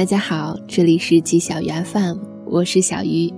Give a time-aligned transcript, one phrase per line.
[0.00, 3.30] 大家好，这里是季小鱼 FM，我是小鱼。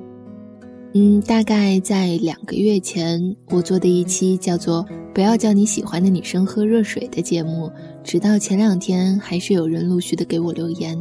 [0.95, 7.68] 嗯，大概在两个月前，我做的一期叫做“不要叫你喜欢的女生喝热水”的节目，
[8.04, 10.96] 直到前两天，还是有人陆续的给我留言。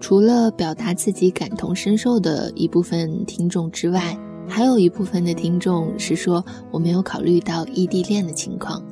[0.00, 4.18] 除了表达自己感同身受的一部分听众之外，
[4.48, 8.82] 还有一部分的听众是说我没有考虑到异地恋的情况。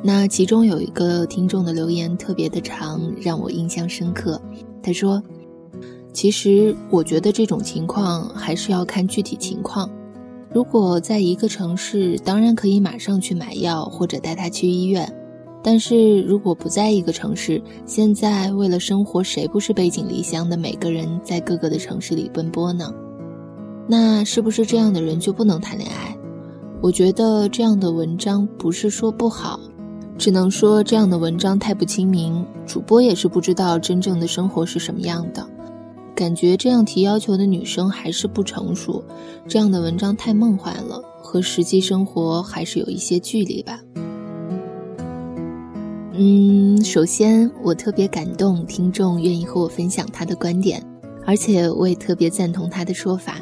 [0.00, 4.40] 那其中有一个听众的留言特别的长，让我印象深刻。
[4.82, 5.22] 他说。
[6.12, 9.86] 其实我觉得这种情况还是要看具体情况。
[10.50, 15.04] 如果在一个城市，当然可以马上去买药或者带他去医院；
[15.62, 20.56] 但是如果不在一个城市，现在为了生活，谁不是背井离乡的？
[20.56, 22.90] 每个人在各个的城市里奔波呢？
[23.86, 26.16] 那是不是这样的人就不能谈恋爱？
[26.80, 29.60] 我觉得这样的文章不是说不好，
[30.18, 35.46] 只能说这样的文章太不亲民，主播也是不知道真正的生活是什么样的。
[36.14, 39.04] 感觉这样提要求的女生还是不成熟，
[39.46, 43.78] 这样的文章太梦幻了，和实际生活还是有一些距离吧。
[46.14, 50.82] 嗯，首先我特别感动，听众愿意和我分享他的观点，
[51.26, 53.34] 而且我也特别赞同他的说法。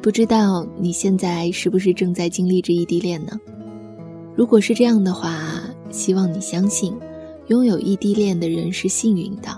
[0.00, 3.32] 不知道你现在是不是正在经历着异地恋呢？
[4.36, 5.51] 如果是这样的话，
[5.92, 6.92] 希望你相信，
[7.46, 9.56] 拥有异地恋的人是幸运的。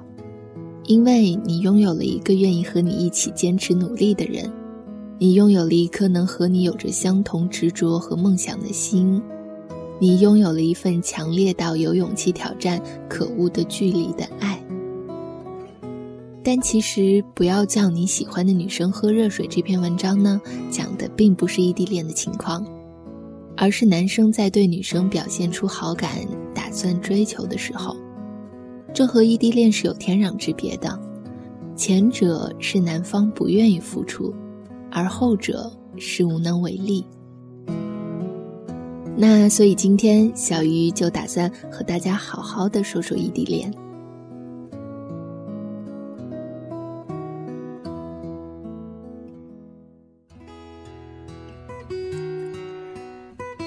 [0.84, 4.52] 因为你拥有了一个愿意和你一起坚持努力的人，
[5.18, 9.22] 你拥有了一颗能和你有着相同执着和梦想的心，
[9.98, 14.60] 你拥有了一份强烈到有勇气挑战可恶的距离的爱。
[16.42, 19.46] 但其实，不要叫你喜欢的女生喝热水。
[19.46, 20.38] 这篇文章呢，
[20.70, 22.62] 讲的并不是异地恋的情况，
[23.56, 26.10] 而是男生在对女生表现出好感、
[26.54, 27.96] 打算追求的时候。
[28.92, 30.98] 这和异地恋是有天壤之别的，
[31.74, 34.34] 前者是男方不愿意付出，
[34.90, 37.04] 而后者是无能为力。
[39.16, 43.72] 那所以今天小鱼就打算和大家好好的说说异地恋。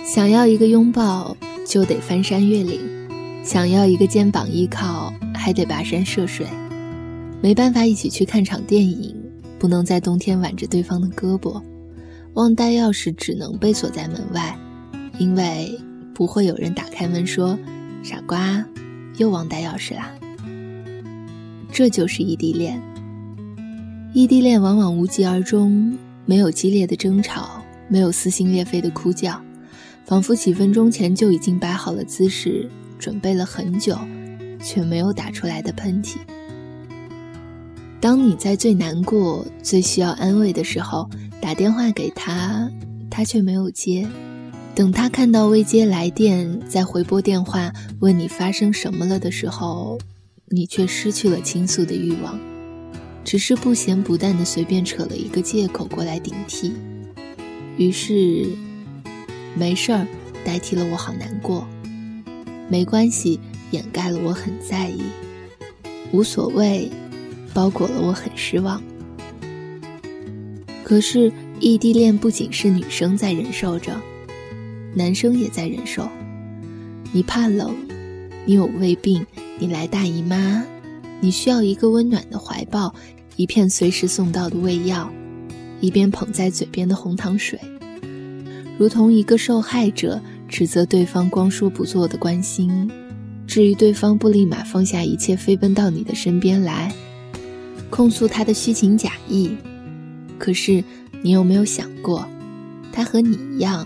[0.08, 1.36] 想要一个拥抱，
[1.66, 2.80] 就得翻山越岭。
[3.44, 6.48] 想要一个肩膀依靠，还得跋山涉水；
[7.42, 9.14] 没办法一起去看场电影，
[9.60, 11.62] 不能在冬天挽着对方的胳膊；
[12.36, 14.58] 忘带钥匙只能被锁在门外，
[15.20, 15.78] 因为
[16.14, 17.60] 不会有人打开门说
[18.02, 18.64] ：“傻瓜，
[19.18, 20.10] 又忘带钥匙啦。”
[21.70, 22.82] 这就是异地恋。
[24.14, 29.40] 异地恋往往无疾而终，没有激烈的争吵，没有撕心裂肺的哭叫，
[30.08, 32.68] 仿佛几分钟前就已经摆好了姿势。
[32.98, 33.96] 准备了很久，
[34.60, 36.16] 却没有打出来的喷嚏。
[38.00, 41.08] 当你在最难过、最需要安慰的时候，
[41.40, 42.68] 打电话给他，
[43.08, 44.08] 他却没有接。
[44.74, 50.00] 等他看到未接来电，再回拨电话问你发生什么了的时候，
[50.48, 52.40] 你却失去了倾诉的欲望，
[53.24, 56.74] 只是不咸不淡的随便扯了一个借口过来顶替。
[57.78, 58.48] 于是，
[59.58, 60.06] 没事儿
[60.46, 61.68] 代替了我好难过。
[62.70, 63.40] 没关系，
[63.72, 65.02] 掩盖了我很在意；
[66.12, 66.92] 无所谓，
[67.54, 68.82] 包裹了我很失望。
[70.84, 73.96] 可是异地恋不仅是女生在忍受着，
[74.94, 76.08] 男生也在忍受。
[77.12, 77.76] 你怕冷，
[78.46, 79.26] 你有胃病，
[79.60, 80.64] 你来大姨妈，
[81.20, 82.94] 你需要一个温暖的怀抱，
[83.36, 85.10] 一片随时送到的胃药，
[85.80, 87.60] 一边捧在嘴边的红糖水，
[88.78, 90.22] 如同一个受害者。
[90.50, 92.90] 指责对方光说不做的关心，
[93.46, 96.90] 至于对方不立马放下一切飞奔到你的身边来，
[97.90, 99.52] 控诉他的虚情假意。
[100.40, 100.82] 可是
[101.22, 102.26] 你有没有想过，
[102.94, 103.86] 他和你一样，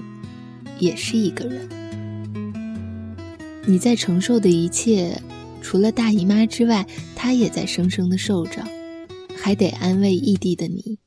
[0.77, 1.67] 也是一个人。
[3.65, 5.19] 你在承受的一切，
[5.63, 6.85] 除了大姨妈之外，
[7.15, 8.63] 他也在生生的受着，
[9.35, 11.00] 还得安慰异地的你。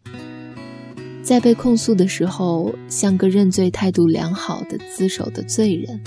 [1.25, 5.99] 在被控诉的时候，像个认罪态度良好的自首的罪人，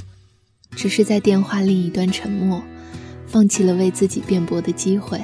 [0.75, 2.61] 只是在电话另一端沉默，
[3.25, 5.19] 放弃了为自己辩驳的机会，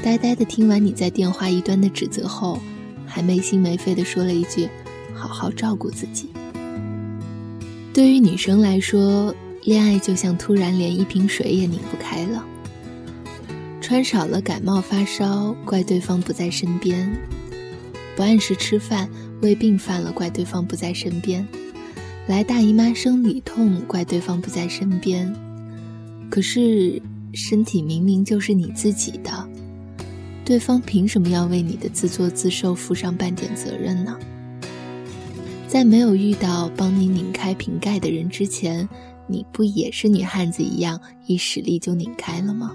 [0.00, 2.60] 呆呆的听完你在电话一端的指责后，
[3.04, 4.68] 还没心没肺的说了一句
[5.12, 6.30] ：“好好照顾自己。”
[7.92, 9.34] 对于女生来说，
[9.64, 12.44] 恋爱就像突然连一瓶水也拧不开了，
[13.80, 17.10] 穿少了感冒发烧，怪对方不在身边。
[18.16, 19.08] 不按时吃饭，
[19.42, 21.44] 胃病犯了，怪对方不在身边；
[22.26, 25.30] 来大姨妈生理痛，怪对方不在身边。
[26.30, 27.00] 可是
[27.34, 29.48] 身体明明就是你自己的，
[30.46, 34.18] 对方凭什么要为你的自作自受负上半点责任呢？
[35.68, 38.88] 在没有遇到帮你拧开瓶盖的人之前，
[39.26, 42.72] 你不也是女汉子一样，一使力就拧开了吗？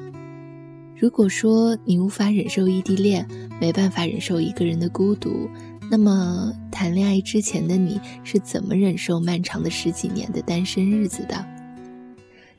[0.96, 3.28] 如果说你无法忍受异地恋，
[3.62, 5.48] 没办法忍受一个人的孤独，
[5.92, 11.46] 那么谈恋爱之前的你是怎么忍受漫长的十几年的单身日子的？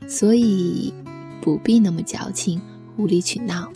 [0.06, 0.94] 所以，
[1.40, 2.60] 不必那么矫情、
[2.96, 3.68] 无理取闹。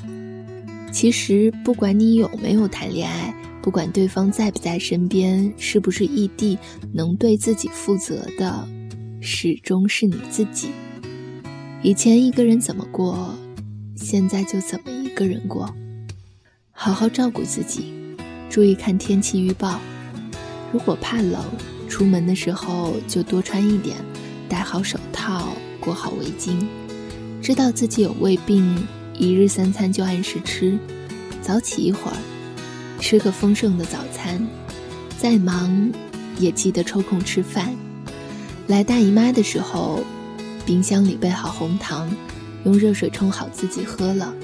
[0.93, 6.57] 其实，不管你有没有谈恋爱，不管对方在不在身边，是不是异地，
[6.93, 8.69] 能对自己负责的，
[9.21, 10.69] 始终是你自己。
[11.83, 13.35] 以前一个人怎么过？
[13.97, 15.75] 现在就怎么一个人过，
[16.79, 17.91] 好好照顾自己，
[18.51, 19.81] 注意看天气预报。
[20.71, 21.43] 如果怕冷，
[21.89, 23.97] 出门的时候就多穿一点，
[24.47, 25.49] 戴好手套，
[25.81, 26.67] 裹好围巾。
[27.41, 28.87] 知道自己有胃病，
[29.19, 30.79] 一日三餐就按时吃，
[31.41, 32.17] 早起一会儿，
[33.01, 34.47] 吃个丰盛的早餐。
[35.19, 35.91] 再忙，
[36.39, 37.75] 也记得抽空吃饭。
[38.67, 40.05] 来大姨妈的时候，
[40.67, 42.07] 冰箱里备好红糖。
[42.65, 44.35] 用热水冲好，自己喝了。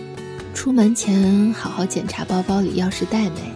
[0.55, 3.53] 出门前好好检查包包里钥匙带没，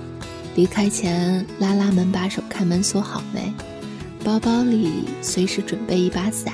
[0.55, 3.53] 离开前拉拉门把手，看门锁好没。
[4.25, 6.53] 包包里随时准备一把伞，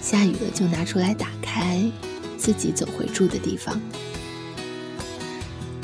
[0.00, 1.82] 下雨了就拿出来打开，
[2.38, 3.78] 自己走回住的地方。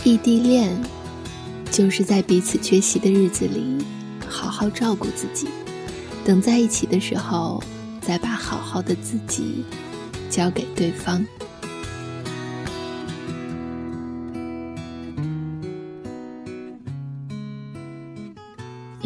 [0.02, 0.70] 异地恋，
[1.70, 3.84] 就是在彼此缺席的日子里，
[4.26, 5.48] 好好照顾自己，
[6.24, 7.62] 等在一起的时候，
[8.00, 9.64] 再把好好的自己
[10.30, 11.26] 交给对方。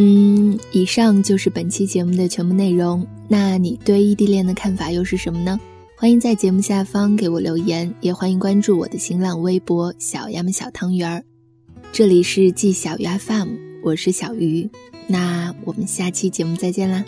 [0.02, 3.06] 嗯，以上就是本期节目的全部内容。
[3.28, 5.60] 那你对异地恋的看法又是什么呢？
[5.94, 11.22] 欢迎在节目下方给我留言，也欢迎关注我的新浪微博“小鸭们小汤圆儿”。
[11.92, 13.48] 这里是季小鱼 FM，
[13.82, 14.70] 我是小鱼。
[15.06, 17.04] 那我们下期节目再见啦！